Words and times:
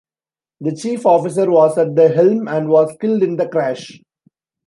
The 0.61 0.73
chief 0.75 1.05
officer 1.05 1.51
was 1.51 1.77
at 1.77 1.95
the 1.95 2.09
helm, 2.09 2.47
and 2.47 2.69
was 2.69 2.97
killed 2.99 3.21
in 3.21 3.35
the 3.35 3.47
crash. 3.47 4.01